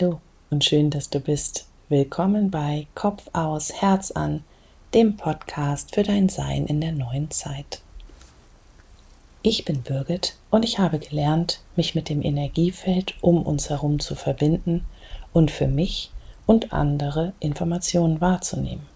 [0.00, 1.66] Hallo und schön, dass du bist.
[1.90, 4.44] Willkommen bei Kopf aus, Herz an,
[4.94, 7.82] dem Podcast für dein Sein in der neuen Zeit.
[9.42, 14.14] Ich bin Birgit und ich habe gelernt, mich mit dem Energiefeld um uns herum zu
[14.14, 14.86] verbinden
[15.34, 16.10] und für mich
[16.46, 18.86] und andere Informationen wahrzunehmen.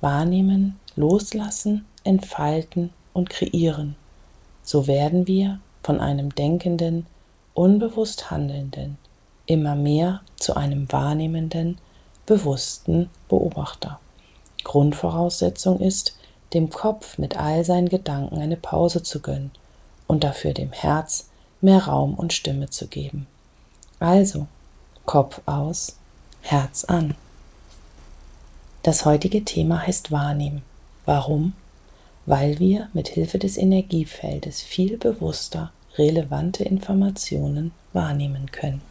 [0.00, 3.96] Wahrnehmen, loslassen, entfalten und kreieren.
[4.62, 7.06] So werden wir von einem denkenden,
[7.54, 8.96] unbewusst handelnden,
[9.46, 11.78] immer mehr zu einem wahrnehmenden,
[12.26, 13.98] bewussten Beobachter.
[14.62, 16.16] Grundvoraussetzung ist,
[16.54, 19.50] dem Kopf mit all seinen Gedanken eine Pause zu gönnen
[20.06, 21.28] und dafür dem Herz
[21.60, 23.26] mehr Raum und Stimme zu geben.
[23.98, 24.46] Also,
[25.06, 25.96] Kopf aus,
[26.42, 27.14] Herz an.
[28.82, 30.62] Das heutige Thema heißt Wahrnehmen.
[31.06, 31.54] Warum?
[32.26, 38.82] Weil wir mit Hilfe des Energiefeldes viel bewusster relevante Informationen wahrnehmen können.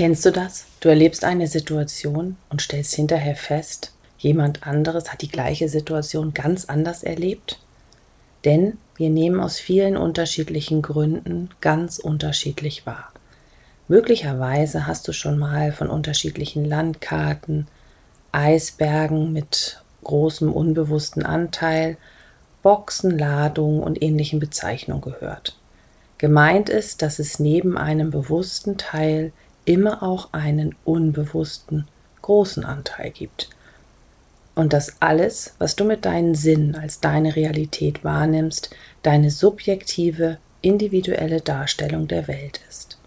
[0.00, 0.64] Kennst du das?
[0.80, 6.64] Du erlebst eine Situation und stellst hinterher fest, jemand anderes hat die gleiche Situation ganz
[6.64, 7.58] anders erlebt?
[8.46, 13.12] Denn wir nehmen aus vielen unterschiedlichen Gründen ganz unterschiedlich wahr.
[13.88, 17.68] Möglicherweise hast du schon mal von unterschiedlichen Landkarten,
[18.32, 21.98] Eisbergen mit großem unbewussten Anteil,
[22.62, 25.58] Boxen, Ladungen und ähnlichen Bezeichnungen gehört.
[26.16, 29.32] Gemeint ist, dass es neben einem bewussten Teil
[29.64, 31.86] immer auch einen unbewussten
[32.22, 33.50] großen Anteil gibt.
[34.54, 38.70] Und dass alles, was du mit deinen Sinnen als deine Realität wahrnimmst,
[39.02, 42.98] deine subjektive, individuelle Darstellung der Welt ist.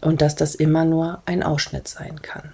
[0.00, 2.52] Und dass das immer nur ein Ausschnitt sein kann.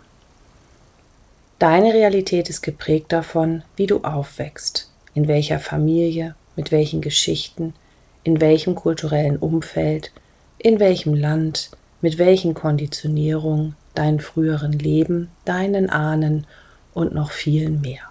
[1.59, 7.75] Deine Realität ist geprägt davon, wie du aufwächst, in welcher Familie, mit welchen Geschichten,
[8.23, 10.13] in welchem kulturellen Umfeld,
[10.59, 11.71] in welchem Land,
[12.05, 16.47] mit welchen Konditionierungen, dein früheren Leben, deinen Ahnen
[16.93, 18.03] und noch viel mehr.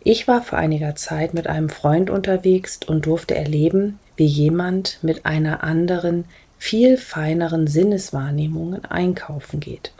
[0.00, 5.26] Ich war vor einiger Zeit mit einem Freund unterwegs und durfte erleben, wie jemand mit
[5.26, 6.24] einer anderen,
[6.56, 9.92] viel feineren Sinneswahrnehmung einkaufen geht.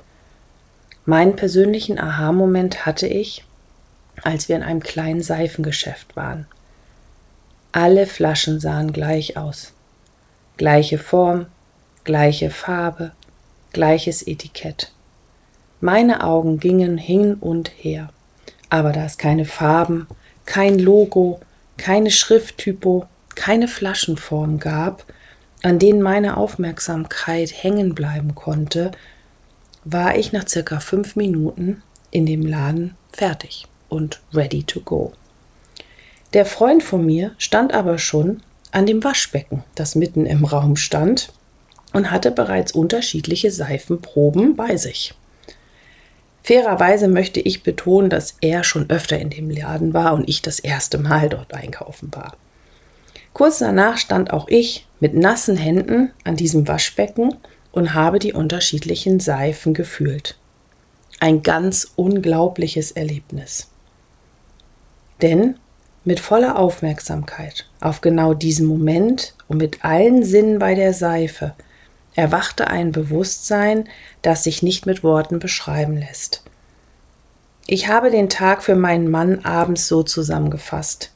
[1.05, 3.45] Meinen persönlichen Aha-Moment hatte ich,
[4.23, 6.47] als wir in einem kleinen Seifengeschäft waren.
[7.73, 9.75] Alle Flaschen sahen gleich aus
[10.57, 11.47] gleiche Form,
[12.05, 13.13] gleiche Farbe,
[13.73, 14.93] gleiches Etikett.
[15.81, 18.09] Meine Augen gingen hin und her,
[18.71, 20.07] aber da es keine Farben,
[20.47, 21.41] kein Logo,
[21.77, 25.05] keine Schrifttypo, keine Flaschenform gab,
[25.63, 28.93] an denen meine Aufmerksamkeit hängen bleiben konnte,
[29.85, 35.13] war ich nach circa fünf Minuten in dem Laden fertig und ready to go.
[36.33, 38.43] Der Freund von mir stand aber schon
[38.77, 41.33] an dem Waschbecken, das mitten im Raum stand,
[41.95, 45.15] und hatte bereits unterschiedliche Seifenproben bei sich.
[46.43, 50.59] Fairerweise möchte ich betonen, dass er schon öfter in dem Laden war und ich das
[50.59, 52.37] erste Mal dort einkaufen war.
[53.33, 57.35] Kurz danach stand auch ich mit nassen Händen an diesem Waschbecken
[57.73, 60.37] und habe die unterschiedlichen Seifen gefühlt.
[61.19, 63.69] Ein ganz unglaubliches Erlebnis.
[65.23, 65.57] Denn
[66.07, 71.53] mit voller Aufmerksamkeit auf genau diesen Moment und mit allen Sinnen bei der Seife
[72.15, 73.89] erwachte ein Bewusstsein,
[74.23, 76.43] das sich nicht mit Worten beschreiben lässt.
[77.67, 81.11] Ich habe den Tag für meinen Mann abends so zusammengefasst.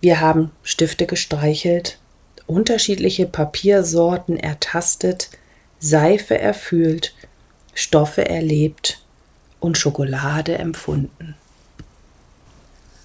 [0.00, 1.98] Wir haben Stifte gestreichelt,
[2.46, 5.30] unterschiedliche Papiersorten ertastet,
[5.80, 7.14] Seife erfühlt,
[7.74, 9.02] Stoffe erlebt
[9.58, 11.34] und Schokolade empfunden.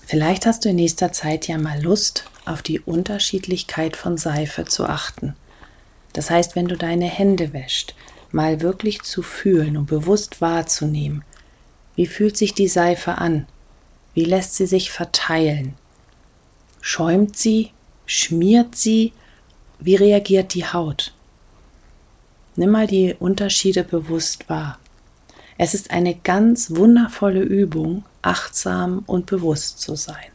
[0.10, 4.88] Vielleicht hast du in nächster Zeit ja mal Lust, auf die Unterschiedlichkeit von Seife zu
[4.88, 5.36] achten.
[6.14, 7.94] Das heißt, wenn du deine Hände wäscht,
[8.32, 11.24] mal wirklich zu fühlen und bewusst wahrzunehmen,
[11.96, 13.46] wie fühlt sich die Seife an?
[14.16, 15.76] Wie lässt sie sich verteilen?
[16.82, 17.70] Schäumt sie?
[18.08, 19.14] Schmiert sie?
[19.78, 21.14] Wie reagiert die Haut?
[22.56, 24.80] Nimm mal die Unterschiede bewusst wahr.
[25.62, 30.32] Es ist eine ganz wundervolle Übung, achtsam und bewusst zu sein.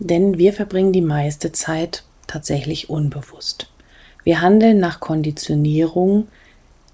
[0.00, 3.70] Denn wir verbringen die meiste Zeit tatsächlich unbewusst.
[4.24, 6.26] Wir handeln nach Konditionierungen,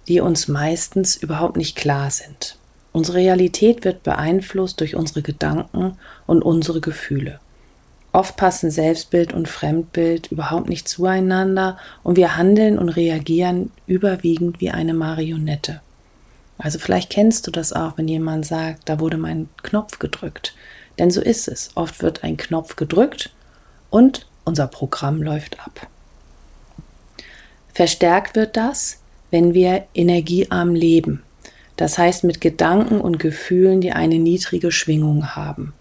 [0.07, 2.59] die uns meistens überhaupt nicht klar sind.
[2.93, 5.97] Unsere Realität wird beeinflusst durch unsere Gedanken
[6.27, 7.41] und unsere Gefühle.
[8.17, 14.71] Oft passen Selbstbild und Fremdbild überhaupt nicht zueinander und wir handeln und reagieren überwiegend wie
[14.71, 15.83] eine Marionette.
[16.57, 20.55] Also vielleicht kennst du das auch, wenn jemand sagt, da wurde mein Knopf gedrückt.
[20.99, 21.69] Denn so ist es.
[21.75, 23.35] Oft wird ein Knopf gedrückt
[23.91, 25.87] und unser Programm läuft ab.
[27.75, 31.23] Verstärkt wird das, wenn wir energiearm leben.
[31.77, 35.75] Das heißt mit Gedanken und Gefühlen, die eine niedrige Schwingung haben.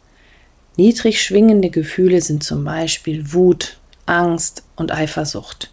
[0.77, 5.71] Niedrig schwingende Gefühle sind zum Beispiel Wut, Angst und Eifersucht.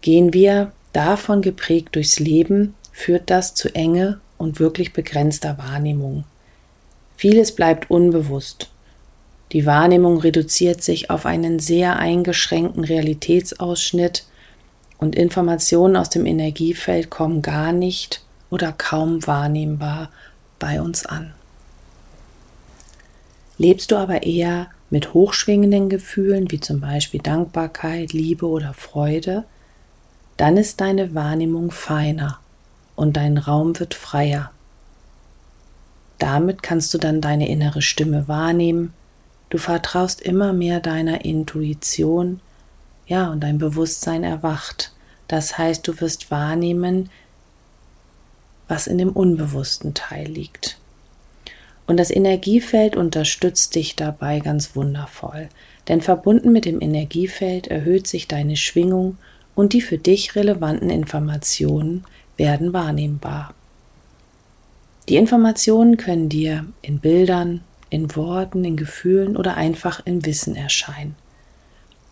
[0.00, 6.24] Gehen wir davon geprägt durchs Leben, führt das zu enge und wirklich begrenzter Wahrnehmung.
[7.16, 8.70] Vieles bleibt unbewusst.
[9.52, 14.24] Die Wahrnehmung reduziert sich auf einen sehr eingeschränkten Realitätsausschnitt
[14.96, 20.10] und Informationen aus dem Energiefeld kommen gar nicht oder kaum wahrnehmbar
[20.58, 21.34] bei uns an.
[23.60, 29.44] Lebst du aber eher mit hochschwingenden Gefühlen wie zum Beispiel Dankbarkeit, Liebe oder Freude,
[30.38, 32.38] dann ist deine Wahrnehmung feiner
[32.96, 34.50] und dein Raum wird freier.
[36.16, 38.94] Damit kannst du dann deine innere Stimme wahrnehmen.
[39.50, 42.40] Du vertraust immer mehr deiner Intuition,
[43.06, 44.92] ja, und dein Bewusstsein erwacht.
[45.28, 47.10] Das heißt, du wirst wahrnehmen,
[48.68, 50.79] was in dem unbewussten Teil liegt.
[51.90, 55.48] Und das Energiefeld unterstützt dich dabei ganz wundervoll.
[55.88, 59.18] Denn verbunden mit dem Energiefeld erhöht sich deine Schwingung
[59.56, 62.04] und die für dich relevanten Informationen
[62.36, 63.54] werden wahrnehmbar.
[65.08, 71.16] Die Informationen können dir in Bildern, in Worten, in Gefühlen oder einfach in Wissen erscheinen.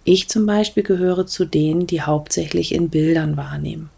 [0.03, 3.91] Ich zum Beispiel gehöre zu denen, die hauptsächlich in Bildern wahrnehmen.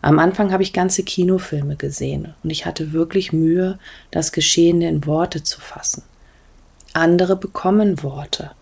[0.00, 3.78] Am Anfang habe ich ganze Kinofilme gesehen und ich hatte wirklich Mühe,
[4.10, 6.02] das Geschehene in Worte zu fassen.
[6.92, 8.52] Andere bekommen Worte,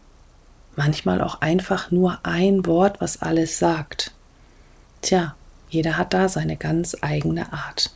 [0.77, 4.13] manchmal auch einfach nur ein Wort, was alles sagt.
[5.03, 5.35] Tja,
[5.69, 7.91] jeder hat da seine ganz eigene Art.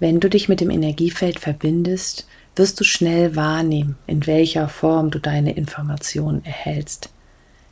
[0.00, 2.26] Wenn du dich mit dem Energiefeld verbindest,
[2.56, 7.10] wirst du schnell wahrnehmen, in welcher Form du deine Informationen erhältst.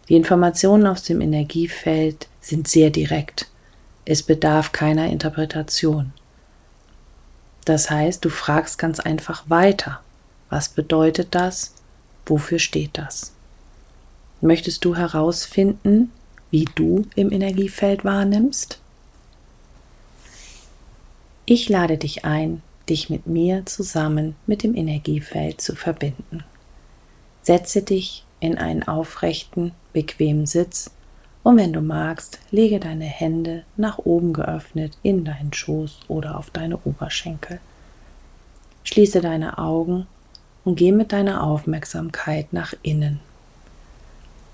[0.09, 3.49] Die Informationen aus dem Energiefeld sind sehr direkt
[4.07, 6.13] es bedarf keiner Interpretation.
[7.65, 10.01] Das heißt, du fragst ganz einfach weiter.
[10.49, 11.75] Was bedeutet das?
[12.25, 13.33] Wofür steht das?
[14.41, 16.13] Möchtest du herausfinden,
[16.51, 18.79] wie du im Energiefeld wahrnimmst?
[21.45, 26.45] Ich lade dich ein, dich mit mir zusammen mit dem Energiefeld zu verbinden.
[27.43, 30.91] Setze dich in einen aufrechten, bequemen Sitz
[31.47, 36.51] und wenn du magst, lege deine Hände nach oben geöffnet in deinen Schoß oder auf
[36.51, 37.61] deine Oberschenkel.
[38.83, 40.09] Schließe deine Augen
[40.65, 43.21] und geh mit deiner Aufmerksamkeit nach innen.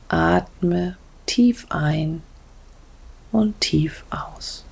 [0.08, 2.20] Atme tief ein
[3.30, 4.62] und tief aus.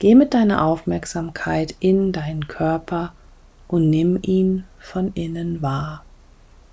[0.00, 3.14] Geh mit deiner Aufmerksamkeit in deinen Körper
[3.68, 6.04] und nimm ihn von innen wahr.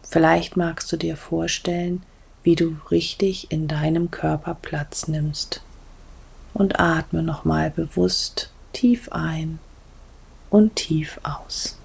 [0.04, 2.04] Vielleicht magst du dir vorstellen,
[2.44, 5.62] wie du richtig in deinem Körper Platz nimmst.
[6.54, 9.60] Und atme nochmal bewusst tief ein
[10.50, 11.78] und tief aus.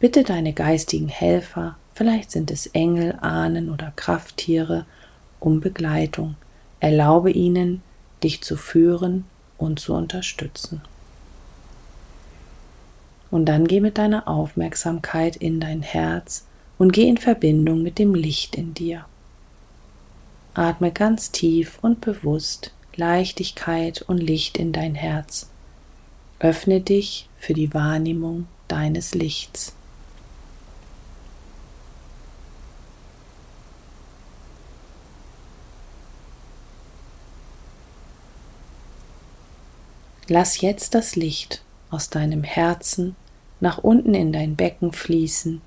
[0.00, 4.86] Bitte deine geistigen Helfer, vielleicht sind es Engel, Ahnen oder Krafttiere,
[5.40, 6.36] um Begleitung.
[6.80, 7.82] Erlaube ihnen,
[8.22, 9.24] dich zu führen
[9.58, 10.80] und zu unterstützen.
[13.30, 16.46] Und dann geh mit deiner Aufmerksamkeit in dein Herz
[16.78, 19.04] und geh in Verbindung mit dem Licht in dir.
[20.54, 25.48] Atme ganz tief und bewusst Leichtigkeit und Licht in dein Herz.
[26.38, 29.74] Öffne dich für die Wahrnehmung deines Lichts.
[40.28, 43.16] Lass jetzt das Licht aus deinem Herzen
[43.60, 45.60] nach unten in dein Becken fließen,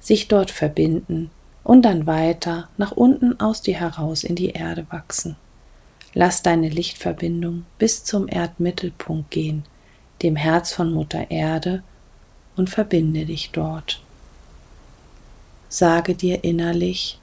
[0.00, 1.30] sich dort verbinden
[1.64, 5.36] und dann weiter nach unten aus dir heraus in die Erde wachsen.
[6.14, 9.64] Lass deine Lichtverbindung bis zum Erdmittelpunkt gehen,
[10.22, 11.82] dem Herz von Mutter Erde,
[12.54, 14.02] und verbinde dich dort.
[15.70, 17.18] Sage dir innerlich,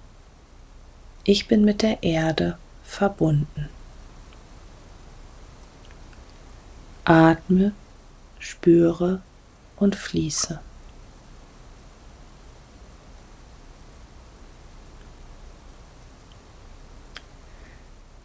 [1.23, 3.69] ich bin mit der Erde verbunden.
[7.05, 7.73] Atme
[8.39, 9.21] spüre
[9.77, 10.59] und fließe.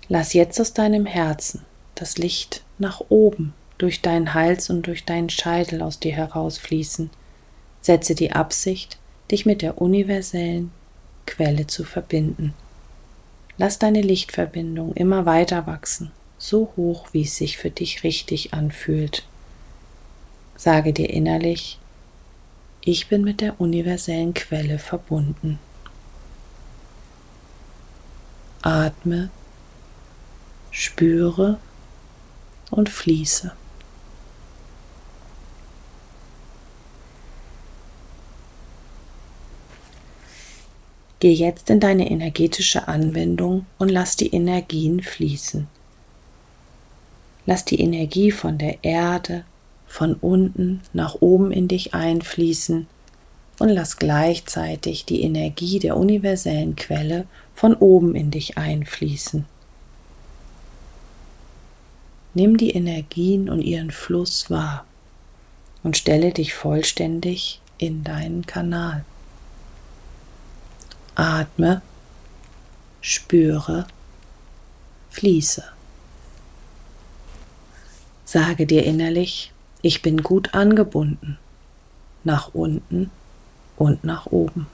[0.09, 5.31] Lass jetzt aus deinem Herzen das Licht nach oben durch deinen Hals und durch deinen
[5.31, 7.11] Scheitel aus dir herausfließen.
[7.81, 8.99] Setze die Absicht,
[9.31, 10.71] dich mit der universellen
[11.27, 12.55] Quelle zu verbinden.
[13.57, 19.25] Lass deine Lichtverbindung immer weiter wachsen, so hoch, wie es sich für dich richtig anfühlt.
[20.57, 21.79] Sage dir innerlich,
[22.81, 25.59] ich bin mit der universellen Quelle verbunden.
[28.63, 29.31] Atme,
[30.71, 31.59] spüre
[32.71, 33.53] und fließe.
[41.21, 45.69] Geh jetzt in deine energetische Anwendung und lass die Energien fließen.
[47.47, 49.45] Lass die Energie von der Erde,
[49.87, 52.87] von unten nach oben in dich einfließen
[53.59, 59.45] und lass gleichzeitig die Energie der universellen Quelle von oben in dich einfließen.
[62.35, 64.85] Nimm die Energien und ihren Fluss wahr
[65.85, 69.05] und stelle dich vollständig in deinen Kanal.
[71.15, 71.81] Atme,
[73.01, 73.87] spüre,
[75.11, 75.63] fließe.
[78.25, 79.53] Sage dir innerlich,
[79.85, 81.37] ich bin gut angebunden,
[82.25, 83.11] nach unten
[83.77, 84.67] und nach oben.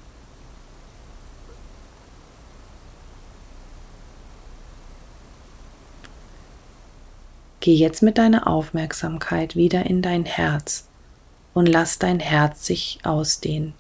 [7.59, 10.87] Geh jetzt mit deiner Aufmerksamkeit wieder in dein Herz
[11.55, 13.75] und lass dein Herz sich ausdehnen.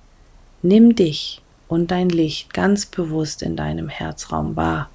[0.63, 4.91] Nimm dich und dein Licht ganz bewusst in deinem Herzraum wahr.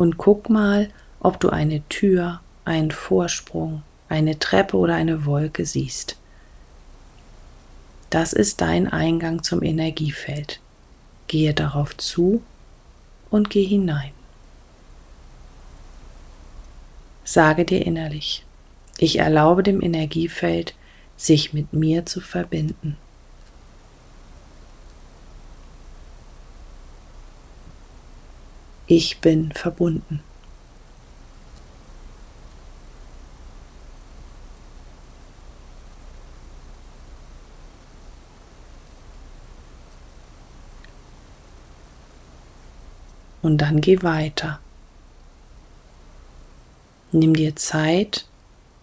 [0.00, 0.88] Und guck mal,
[1.20, 6.16] ob du eine Tür, einen Vorsprung, eine Treppe oder eine Wolke siehst.
[8.08, 10.58] Das ist dein Eingang zum Energiefeld.
[11.26, 12.42] Gehe darauf zu
[13.28, 14.12] und geh hinein.
[17.22, 18.46] Sage dir innerlich,
[18.96, 20.74] ich erlaube dem Energiefeld,
[21.18, 22.96] sich mit mir zu verbinden.
[28.92, 30.18] Ich bin verbunden.
[43.42, 44.58] Und dann geh weiter.
[47.12, 48.26] Nimm dir Zeit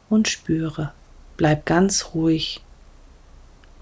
[0.08, 0.94] und spüre.
[1.36, 2.62] Bleib ganz ruhig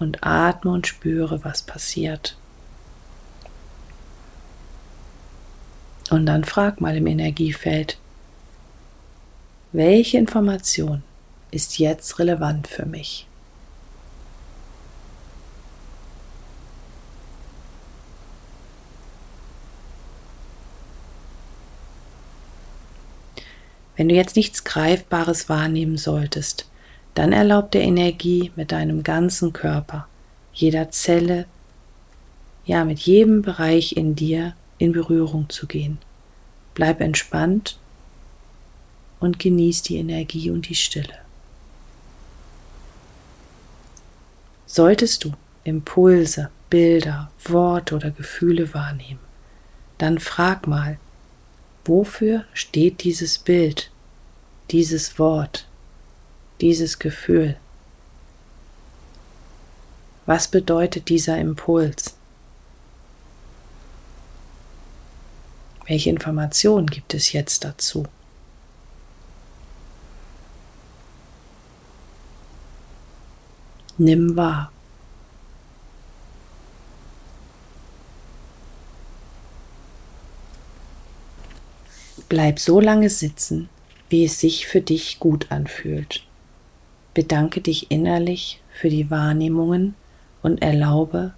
[0.00, 2.36] und atme und spüre, was passiert.
[6.10, 7.98] Und dann frag mal im Energiefeld,
[9.72, 11.02] welche Information
[11.50, 13.26] ist jetzt relevant für mich?
[23.96, 26.68] Wenn du jetzt nichts Greifbares wahrnehmen solltest,
[27.14, 30.06] dann erlaubt der Energie mit deinem ganzen Körper,
[30.52, 31.46] jeder Zelle,
[32.66, 35.98] ja mit jedem Bereich in dir in Berührung zu gehen.
[36.74, 37.78] Bleib entspannt
[39.20, 41.18] und genieß die Energie und die Stille.
[44.66, 45.32] Solltest du
[45.64, 49.20] Impulse, Bilder, Worte oder Gefühle wahrnehmen,
[49.98, 50.98] dann frag mal,
[51.84, 53.90] wofür steht dieses Bild,
[54.70, 55.66] dieses Wort,
[56.60, 57.56] dieses Gefühl?
[60.26, 62.16] Was bedeutet dieser Impuls?
[65.86, 68.06] Welche Informationen gibt es jetzt dazu?
[73.98, 74.72] Nimm wahr.
[82.28, 83.68] Bleib so lange sitzen,
[84.08, 86.24] wie es sich für dich gut anfühlt.
[87.14, 89.94] Bedanke dich innerlich für die Wahrnehmungen
[90.42, 91.32] und erlaube,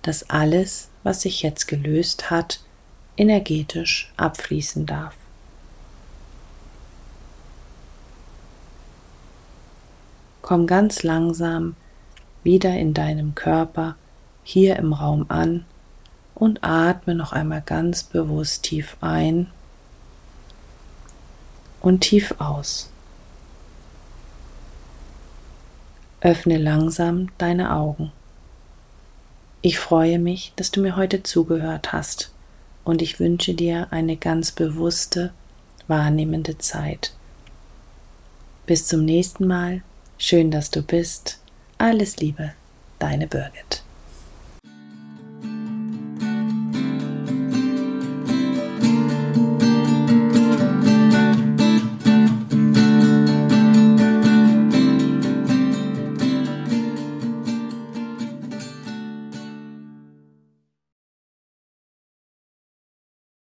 [0.00, 2.60] dass alles, was sich jetzt gelöst hat,
[3.16, 5.14] energetisch abfließen darf.
[10.40, 11.76] Komm ganz langsam
[12.42, 13.96] wieder in deinem Körper
[14.42, 15.64] hier im Raum an
[16.34, 19.48] und atme noch einmal ganz bewusst tief ein
[21.80, 22.90] und tief aus.
[26.20, 28.12] Öffne langsam deine Augen.
[29.60, 32.32] Ich freue mich, dass du mir heute zugehört hast
[32.84, 35.32] und ich wünsche dir eine ganz bewusste,
[35.88, 37.12] wahrnehmende Zeit.
[38.66, 39.82] Bis zum nächsten Mal.
[40.18, 41.38] Schön, dass du bist.
[41.78, 42.52] Alles Liebe,
[42.98, 43.82] deine Birgit.